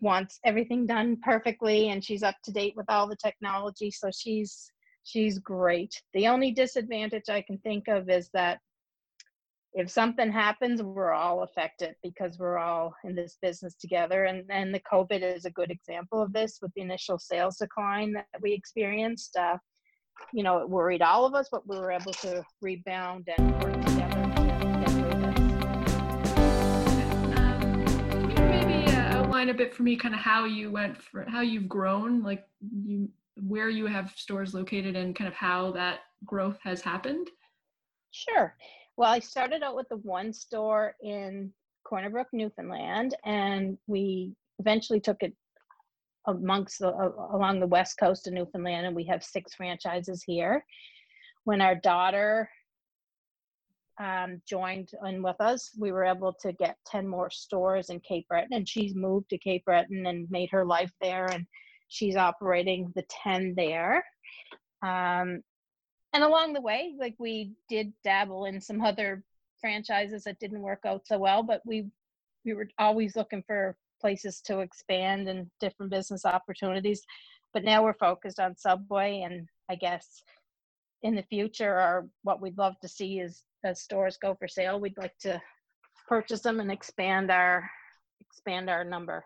wants 0.00 0.40
everything 0.44 0.84
done 0.84 1.16
perfectly 1.22 1.90
and 1.90 2.04
she's 2.04 2.24
up 2.24 2.34
to 2.42 2.50
date 2.50 2.74
with 2.76 2.86
all 2.88 3.06
the 3.06 3.16
technology. 3.16 3.90
So 3.90 4.10
she's 4.12 4.70
she's 5.04 5.38
great. 5.38 5.94
The 6.12 6.28
only 6.28 6.50
disadvantage 6.50 7.28
I 7.28 7.42
can 7.42 7.58
think 7.58 7.88
of 7.88 8.10
is 8.10 8.28
that 8.34 8.58
if 9.74 9.90
something 9.90 10.30
happens, 10.30 10.82
we're 10.82 11.12
all 11.12 11.42
affected 11.44 11.94
because 12.02 12.38
we're 12.38 12.58
all 12.58 12.94
in 13.04 13.14
this 13.14 13.38
business 13.40 13.74
together. 13.74 14.24
And, 14.24 14.44
and 14.50 14.74
the 14.74 14.80
COVID 14.80 15.22
is 15.22 15.46
a 15.46 15.50
good 15.50 15.70
example 15.70 16.20
of 16.20 16.32
this 16.32 16.58
with 16.60 16.72
the 16.74 16.82
initial 16.82 17.18
sales 17.18 17.56
decline 17.56 18.12
that 18.12 18.26
we 18.42 18.52
experienced. 18.52 19.34
Uh, 19.36 19.56
you 20.32 20.42
know, 20.42 20.58
it 20.58 20.68
worried 20.68 21.00
all 21.00 21.24
of 21.24 21.34
us, 21.34 21.48
but 21.50 21.66
we 21.66 21.78
were 21.78 21.90
able 21.90 22.12
to 22.12 22.44
rebound 22.60 23.28
and 23.38 23.62
work 23.62 23.80
together 23.86 24.22
to 24.36 24.42
get 24.80 24.90
through 24.90 25.20
this. 25.22 25.38
Um, 27.38 27.84
maybe 28.50 28.94
uh, 28.94 29.18
outline 29.18 29.48
a 29.48 29.54
bit 29.54 29.74
for 29.74 29.84
me 29.84 29.96
kind 29.96 30.14
of 30.14 30.20
how 30.20 30.44
you 30.44 30.70
went 30.70 31.00
for 31.00 31.24
how 31.28 31.40
you've 31.40 31.68
grown, 31.68 32.22
like 32.22 32.46
you 32.84 33.08
where 33.40 33.70
you 33.70 33.86
have 33.86 34.12
stores 34.16 34.52
located 34.52 34.94
and 34.96 35.16
kind 35.16 35.26
of 35.28 35.34
how 35.34 35.72
that 35.72 36.00
growth 36.26 36.58
has 36.62 36.82
happened? 36.82 37.30
Sure. 38.10 38.54
Well, 38.96 39.10
I 39.10 39.20
started 39.20 39.62
out 39.62 39.74
with 39.74 39.88
the 39.88 39.96
one 39.96 40.32
store 40.32 40.94
in 41.02 41.52
Corner 41.84 42.10
Brook, 42.10 42.28
Newfoundland, 42.32 43.16
and 43.24 43.78
we 43.86 44.34
eventually 44.58 45.00
took 45.00 45.22
it 45.22 45.34
amongst 46.26 46.78
the, 46.78 46.88
uh, 46.88 47.10
along 47.34 47.60
the 47.60 47.66
west 47.66 47.96
coast 47.98 48.26
of 48.26 48.34
Newfoundland, 48.34 48.86
and 48.86 48.94
we 48.94 49.04
have 49.04 49.24
six 49.24 49.54
franchises 49.54 50.22
here. 50.26 50.64
When 51.44 51.60
our 51.60 51.74
daughter 51.74 52.50
um, 53.98 54.42
joined 54.46 54.90
in 55.06 55.22
with 55.22 55.40
us, 55.40 55.70
we 55.78 55.90
were 55.90 56.04
able 56.04 56.34
to 56.42 56.52
get 56.52 56.76
10 56.86 57.08
more 57.08 57.30
stores 57.30 57.88
in 57.88 57.98
Cape 58.00 58.28
Breton, 58.28 58.52
and 58.52 58.68
she's 58.68 58.94
moved 58.94 59.30
to 59.30 59.38
Cape 59.38 59.64
Breton 59.64 60.06
and 60.06 60.30
made 60.30 60.50
her 60.50 60.66
life 60.66 60.92
there, 61.00 61.26
and 61.26 61.46
she's 61.88 62.16
operating 62.16 62.92
the 62.94 63.04
10 63.24 63.54
there. 63.56 64.04
Um, 64.82 65.42
and 66.12 66.22
along 66.22 66.52
the 66.52 66.60
way 66.60 66.94
like 66.98 67.14
we 67.18 67.52
did 67.68 67.92
dabble 68.04 68.44
in 68.46 68.60
some 68.60 68.82
other 68.82 69.22
franchises 69.60 70.24
that 70.24 70.38
didn't 70.40 70.60
work 70.62 70.80
out 70.84 71.06
so 71.06 71.18
well 71.18 71.42
but 71.42 71.62
we 71.64 71.86
we 72.44 72.54
were 72.54 72.68
always 72.78 73.16
looking 73.16 73.42
for 73.46 73.76
places 74.02 74.40
to 74.42 74.58
expand 74.58 75.28
and 75.28 75.46
different 75.60 75.90
business 75.90 76.26
opportunities. 76.26 77.02
But 77.54 77.64
now 77.64 77.82
we're 77.84 77.94
focused 77.94 78.40
on 78.40 78.56
subway 78.56 79.22
and 79.24 79.46
i 79.70 79.74
guess 79.74 80.22
in 81.02 81.14
the 81.14 81.22
future 81.22 81.74
or 81.74 82.08
what 82.22 82.40
we'd 82.40 82.58
love 82.58 82.74
to 82.80 82.88
see 82.88 83.20
is 83.20 83.44
as 83.64 83.80
stores 83.80 84.18
go 84.20 84.34
for 84.34 84.48
sale 84.48 84.80
we'd 84.80 84.98
like 84.98 85.16
to 85.18 85.40
purchase 86.08 86.40
them 86.40 86.60
and 86.60 86.72
expand 86.72 87.30
our 87.30 87.70
expand 88.20 88.68
our 88.70 88.84
number 88.84 89.22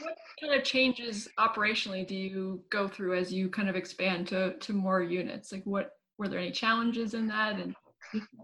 what 0.00 0.14
kind 0.40 0.54
of 0.54 0.64
changes 0.64 1.28
operationally 1.38 2.06
do 2.06 2.14
you 2.14 2.62
go 2.70 2.88
through 2.88 3.16
as 3.16 3.32
you 3.32 3.48
kind 3.48 3.68
of 3.68 3.76
expand 3.76 4.28
to 4.28 4.56
to 4.58 4.72
more 4.72 5.02
units? 5.02 5.52
Like, 5.52 5.64
what 5.64 5.92
were 6.18 6.28
there 6.28 6.38
any 6.38 6.52
challenges 6.52 7.14
in 7.14 7.26
that, 7.28 7.58
and 7.58 7.74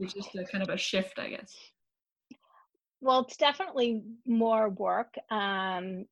it's 0.01 0.15
just 0.15 0.35
a 0.35 0.45
kind 0.45 0.63
of 0.63 0.71
a 0.71 0.77
shift, 0.77 1.19
I 1.19 1.31
guess. 1.31 1.55
Well, 3.01 3.21
it's 3.21 3.37
definitely 3.37 4.03
more 4.27 4.69
work. 4.69 5.15
Um, 5.31 6.05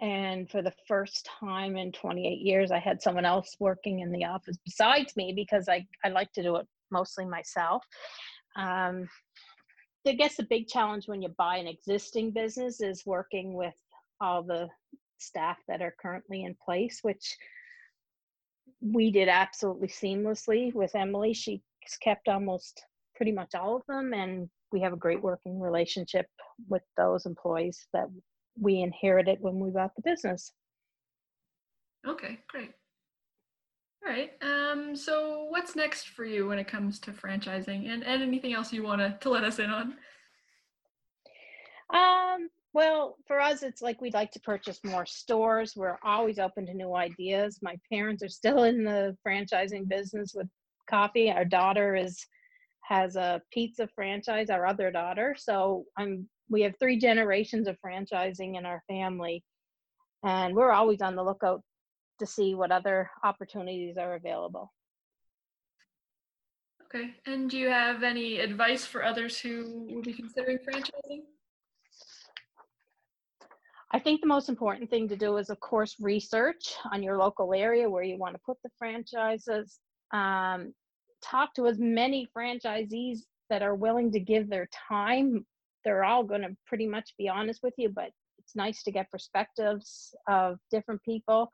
and 0.00 0.50
for 0.50 0.62
the 0.62 0.72
first 0.88 1.28
time 1.40 1.76
in 1.76 1.92
28 1.92 2.40
years, 2.40 2.70
I 2.70 2.78
had 2.78 3.02
someone 3.02 3.24
else 3.24 3.54
working 3.60 4.00
in 4.00 4.10
the 4.10 4.24
office 4.24 4.56
besides 4.64 5.14
me 5.16 5.32
because 5.34 5.68
I, 5.68 5.86
I 6.04 6.08
like 6.08 6.32
to 6.32 6.42
do 6.42 6.56
it 6.56 6.66
mostly 6.90 7.24
myself. 7.24 7.84
Um, 8.56 9.08
I 10.06 10.12
guess 10.12 10.36
the 10.36 10.42
big 10.42 10.68
challenge 10.68 11.08
when 11.08 11.22
you 11.22 11.30
buy 11.30 11.56
an 11.56 11.66
existing 11.66 12.32
business 12.32 12.80
is 12.80 13.06
working 13.06 13.54
with 13.54 13.74
all 14.20 14.42
the 14.42 14.68
staff 15.18 15.58
that 15.66 15.80
are 15.80 15.94
currently 16.00 16.44
in 16.44 16.54
place, 16.62 16.98
which 17.02 17.36
we 18.80 19.10
did 19.10 19.28
absolutely 19.28 19.88
seamlessly 19.88 20.74
with 20.74 20.94
Emily. 20.94 21.32
She's 21.32 21.60
kept 22.02 22.28
almost 22.28 22.82
pretty 23.16 23.32
much 23.32 23.54
all 23.54 23.76
of 23.76 23.82
them, 23.88 24.12
and 24.12 24.50
we 24.72 24.80
have 24.80 24.92
a 24.92 24.98
great 24.98 25.22
working 25.22 25.58
relationship 25.58 26.26
with 26.68 26.82
those 26.96 27.24
employees 27.24 27.86
that 27.92 28.06
we 28.60 28.80
inherited 28.80 29.38
when 29.40 29.58
we 29.58 29.70
bought 29.70 29.94
the 29.96 30.02
business. 30.02 30.52
Okay, 32.06 32.38
great. 32.48 32.72
All 34.06 34.12
right. 34.12 34.32
Um, 34.42 34.94
so 34.94 35.46
what's 35.48 35.76
next 35.76 36.08
for 36.08 36.24
you 36.24 36.46
when 36.46 36.58
it 36.58 36.68
comes 36.68 36.98
to 37.00 37.10
franchising 37.10 37.88
and, 37.88 38.04
and 38.04 38.22
anything 38.22 38.52
else 38.52 38.72
you 38.72 38.82
want 38.82 39.00
to, 39.00 39.16
to 39.20 39.30
let 39.30 39.44
us 39.44 39.58
in 39.58 39.70
on? 39.70 39.94
Um, 41.94 42.48
well, 42.74 43.16
for 43.26 43.40
us, 43.40 43.62
it's 43.62 43.80
like 43.80 44.02
we'd 44.02 44.12
like 44.12 44.30
to 44.32 44.40
purchase 44.40 44.80
more 44.84 45.06
stores. 45.06 45.74
We're 45.74 45.98
always 46.04 46.38
open 46.38 46.66
to 46.66 46.74
new 46.74 46.94
ideas. 46.94 47.60
My 47.62 47.76
parents 47.90 48.22
are 48.22 48.28
still 48.28 48.64
in 48.64 48.84
the 48.84 49.16
franchising 49.26 49.88
business 49.88 50.32
with 50.34 50.48
coffee. 50.90 51.30
Our 51.30 51.44
daughter 51.44 51.94
is 51.94 52.26
has 52.82 53.16
a 53.16 53.40
pizza 53.50 53.88
franchise, 53.94 54.50
our 54.50 54.66
other 54.66 54.90
daughter. 54.90 55.34
So 55.38 55.84
I'm 55.96 56.28
we 56.50 56.60
have 56.62 56.74
three 56.78 56.98
generations 56.98 57.68
of 57.68 57.78
franchising 57.84 58.58
in 58.58 58.66
our 58.66 58.82
family. 58.86 59.42
And 60.24 60.54
we're 60.54 60.72
always 60.72 61.00
on 61.00 61.16
the 61.16 61.24
lookout 61.24 61.62
to 62.18 62.26
see 62.26 62.54
what 62.54 62.70
other 62.70 63.10
opportunities 63.22 63.96
are 63.96 64.14
available. 64.14 64.72
Okay. 66.94 67.10
And 67.26 67.50
do 67.50 67.58
you 67.58 67.68
have 67.68 68.02
any 68.02 68.38
advice 68.38 68.86
for 68.86 69.04
others 69.04 69.38
who 69.38 69.86
will 69.90 70.02
be 70.02 70.12
considering 70.12 70.58
franchising? 70.58 71.22
I 73.90 73.98
think 73.98 74.20
the 74.20 74.26
most 74.26 74.48
important 74.48 74.90
thing 74.90 75.08
to 75.08 75.16
do 75.16 75.36
is, 75.36 75.50
of 75.50 75.60
course, 75.60 75.96
research 76.00 76.74
on 76.92 77.02
your 77.02 77.16
local 77.16 77.54
area 77.54 77.88
where 77.88 78.02
you 78.02 78.18
want 78.18 78.34
to 78.34 78.40
put 78.44 78.58
the 78.62 78.70
franchises. 78.78 79.78
Um, 80.12 80.72
talk 81.22 81.54
to 81.54 81.66
as 81.66 81.78
many 81.78 82.28
franchisees 82.36 83.20
that 83.50 83.62
are 83.62 83.74
willing 83.74 84.12
to 84.12 84.20
give 84.20 84.48
their 84.48 84.68
time. 84.88 85.44
They're 85.84 86.04
all 86.04 86.24
going 86.24 86.42
to 86.42 86.56
pretty 86.66 86.86
much 86.86 87.14
be 87.18 87.28
honest 87.28 87.60
with 87.62 87.74
you, 87.76 87.88
but 87.88 88.10
it's 88.38 88.54
nice 88.54 88.82
to 88.84 88.92
get 88.92 89.10
perspectives 89.10 90.14
of 90.28 90.58
different 90.70 91.02
people 91.02 91.50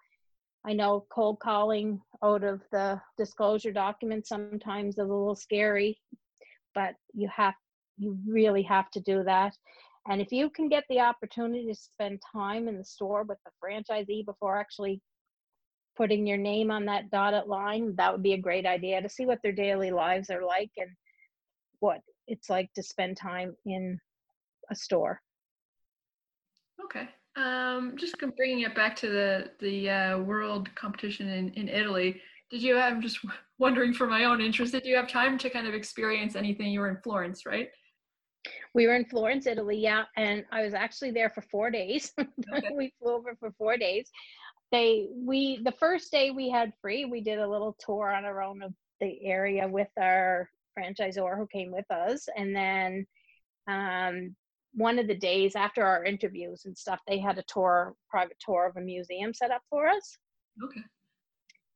I 0.67 0.73
know 0.75 1.07
cold 1.11 1.41
calling 1.41 2.01
out 2.23 2.45
of 2.45 2.61
the 2.71 3.01
disclosure 3.17 3.73
document 3.73 4.27
sometimes 4.27 4.95
is 4.95 4.99
a 4.99 5.03
little 5.03 5.35
scary, 5.35 5.99
but 6.75 6.95
you 7.15 7.29
have 7.35 7.55
you 7.97 8.19
really 8.27 8.63
have 8.63 8.91
to 8.93 9.01
do 9.01 9.23
that. 9.25 9.55
And 10.09 10.21
if 10.21 10.33
you 10.33 10.51
can 10.51 10.69
get 10.69 10.85
the 10.89 11.01
opportunity 11.01 11.67
to 11.67 11.75
spend 11.75 12.21
time 12.33 12.69
in 12.69 12.79
the 12.79 12.85
store 12.85 13.25
with 13.25 13.39
the 13.45 13.51
franchisee 13.63 14.25
before 14.25 14.59
actually 14.59 15.01
putting 15.97 16.27
your 16.27 16.39
name 16.39 16.71
on 16.71 16.87
that 16.87 17.11
dotted 17.11 17.47
line, 17.47 17.95
that 17.97 18.13
would 18.13 18.23
be 18.23 18.33
a 18.33 18.39
great 18.39 18.65
idea 18.65 19.03
to 19.03 19.09
see 19.09 19.27
what 19.27 19.39
their 19.43 19.53
daily 19.53 19.91
lives 19.91 20.31
are 20.31 20.45
like 20.45 20.71
and 20.79 20.91
what 21.81 22.01
it's 22.27 22.49
like 22.49 22.73
to 22.75 22.83
spend 22.83 23.17
time 23.17 23.55
in 23.67 23.99
a 24.71 24.75
store. 24.75 25.21
Okay. 26.83 27.09
Um, 27.37 27.97
just 27.97 28.17
bringing 28.37 28.63
it 28.63 28.75
back 28.75 28.97
to 28.97 29.09
the 29.09 29.51
the 29.61 29.91
uh, 29.91 30.19
world 30.19 30.75
competition 30.75 31.29
in, 31.29 31.51
in 31.51 31.69
Italy. 31.69 32.21
did 32.51 32.63
you 32.63 32.79
i'm 32.79 33.01
just 33.01 33.21
wondering 33.59 33.95
for 33.95 34.07
my 34.07 34.25
own 34.25 34.41
interest 34.41 34.73
did 34.73 34.85
you 34.85 34.97
have 34.97 35.09
time 35.09 35.39
to 35.39 35.49
kind 35.49 35.67
of 35.67 35.75
experience 35.75 36.35
anything 36.35 36.73
you 36.73 36.81
were 36.81 36.89
in 36.89 36.97
florence 37.03 37.47
right 37.47 37.71
we 38.75 38.87
were 38.87 38.95
in 38.95 39.05
florence 39.05 39.47
italy 39.47 39.79
yeah 39.79 40.05
and 40.17 40.45
i 40.51 40.63
was 40.63 40.75
actually 40.75 41.11
there 41.11 41.31
for 41.31 41.43
four 41.43 41.71
days 41.71 42.13
okay. 42.19 42.71
we 42.77 42.93
flew 43.01 43.13
over 43.15 43.37
for 43.39 43.53
four 43.53 43.77
days 43.77 44.11
they 44.73 45.09
we 45.15 45.61
the 45.63 45.73
first 45.73 46.11
day 46.11 46.31
we 46.31 46.51
had 46.51 46.73
free 46.81 47.05
we 47.05 47.21
did 47.21 47.39
a 47.39 47.49
little 47.49 47.77
tour 47.79 48.13
on 48.13 48.25
our 48.25 48.43
own 48.43 48.63
of 48.63 48.73
the 49.01 49.25
area 49.25 49.67
with 49.67 49.89
our 49.99 50.49
franchisor 50.79 51.37
who 51.37 51.47
came 51.47 51.73
with 51.73 51.91
us 51.91 52.29
and 52.37 52.55
then 52.55 53.07
um, 53.69 54.35
one 54.73 54.99
of 54.99 55.07
the 55.07 55.15
days 55.15 55.57
after 55.57 55.85
our 55.85 56.05
interviews 56.05 56.63
and 56.65 56.77
stuff 56.77 57.01
they 57.09 57.19
had 57.19 57.39
a 57.39 57.45
tour 57.49 57.95
private 58.09 58.37
tour 58.45 58.67
of 58.67 58.77
a 58.77 58.85
museum 58.85 59.35
set 59.35 59.51
up 59.51 59.63
for 59.69 59.89
us. 59.89 60.17
Okay. 60.63 60.83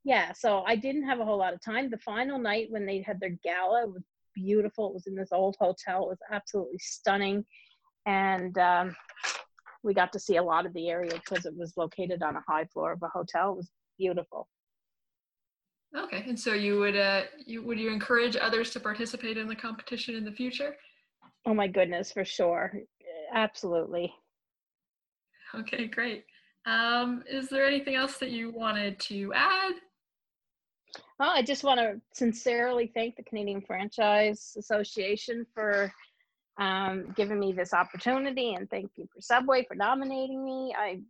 Yeah 0.04 0.32
so 0.32 0.62
i 0.66 0.76
didn't 0.76 1.08
have 1.08 1.20
a 1.20 1.24
whole 1.24 1.38
lot 1.38 1.54
of 1.54 1.60
time. 1.62 1.90
The 1.90 1.98
final 1.98 2.38
night 2.38 2.66
when 2.70 2.86
they 2.86 3.02
had 3.02 3.20
their 3.20 3.36
gala 3.42 3.86
was 3.86 4.02
beautiful. 4.34 4.88
It 4.88 4.94
was 4.94 5.06
in 5.06 5.14
this 5.14 5.32
old 5.32 5.56
hotel. 5.58 6.04
It 6.04 6.08
was 6.08 6.18
absolutely 6.30 6.78
stunning. 6.78 7.44
And 8.06 8.56
um, 8.58 8.94
we 9.82 9.94
got 9.94 10.12
to 10.12 10.20
see 10.20 10.36
a 10.36 10.42
lot 10.42 10.66
of 10.66 10.74
the 10.74 10.88
area 10.88 11.12
because 11.12 11.46
it 11.46 11.56
was 11.56 11.72
located 11.76 12.22
on 12.22 12.36
a 12.36 12.44
high 12.46 12.64
floor 12.66 12.92
of 12.92 13.02
a 13.02 13.08
hotel. 13.08 13.52
It 13.52 13.56
was 13.56 13.70
beautiful. 13.98 14.48
Okay 15.96 16.24
and 16.26 16.38
so 16.38 16.54
you 16.54 16.80
would 16.80 16.96
uh 16.96 17.22
you 17.46 17.62
would 17.62 17.78
you 17.78 17.88
encourage 17.88 18.36
others 18.36 18.70
to 18.70 18.80
participate 18.80 19.36
in 19.38 19.46
the 19.46 19.54
competition 19.54 20.16
in 20.16 20.24
the 20.24 20.32
future 20.32 20.74
oh 21.46 21.54
my 21.54 21.66
goodness 21.66 22.12
for 22.12 22.24
sure 22.24 22.72
absolutely 23.32 24.12
okay 25.54 25.86
great 25.86 26.24
um, 26.66 27.22
is 27.30 27.50
there 27.50 27.66
anything 27.66 27.94
else 27.94 28.16
that 28.16 28.30
you 28.30 28.50
wanted 28.50 28.98
to 28.98 29.32
add 29.34 29.74
well, 31.18 31.30
I 31.30 31.42
just 31.42 31.64
want 31.64 31.78
to 31.80 32.00
sincerely 32.12 32.90
thank 32.92 33.16
the 33.16 33.22
Canadian 33.22 33.60
Franchise 33.60 34.56
Association 34.58 35.46
for 35.54 35.92
um, 36.58 37.12
giving 37.16 37.38
me 37.38 37.52
this 37.52 37.72
opportunity, 37.72 38.54
and 38.54 38.68
thank 38.68 38.90
you 38.96 39.06
for 39.12 39.20
Subway 39.20 39.64
for 39.66 39.74
nominating 39.74 40.44
me. 40.44 40.74
I, 40.76 41.00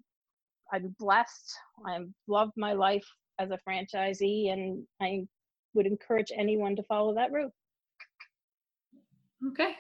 I'm 0.73 0.95
blessed. 0.99 1.55
I've 1.87 2.09
loved 2.29 2.53
my 2.57 2.73
life 2.73 3.07
as 3.39 3.51
a 3.51 3.59
franchisee, 3.67 4.53
and 4.53 4.85
I 5.01 5.27
would 5.75 5.87
encourage 5.87 6.33
anyone 6.37 6.77
to 6.77 6.83
follow 6.85 7.15
that 7.15 7.33
route. 7.33 7.53
Okay. 9.49 9.77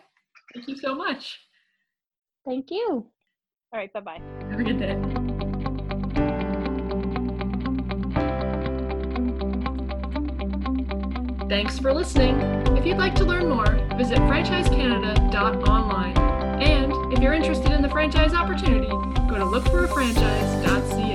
Thank 0.54 0.68
you 0.68 0.76
so 0.76 0.94
much. 0.94 1.40
Thank 2.46 2.70
you. 2.70 3.11
All 3.73 3.80
right. 3.80 3.92
Bye 3.92 4.00
bye. 4.00 4.20
Have 4.50 4.61
a 4.61 4.64
good 4.64 4.78
day. 4.78 4.94
Thanks 11.49 11.78
for 11.78 11.92
listening. 11.92 12.40
If 12.76 12.87
you'd 12.87 12.99
like 12.99 13.14
to 13.16 13.25
learn 13.25 13.49
more, 13.49 13.78
visit 13.96 14.18
franchisecanada.online. 14.18 16.16
And 16.62 17.12
if 17.12 17.20
you're 17.20 17.34
interested 17.34 17.73
in 17.73 17.82
the 17.82 17.88
franchise 17.88 18.32
opportunity, 18.34 18.88
go 18.88 19.38
to 19.38 19.44
lookforafranchise.ca. 19.44 21.13